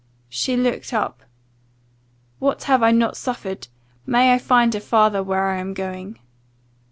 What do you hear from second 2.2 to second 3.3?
'What have I not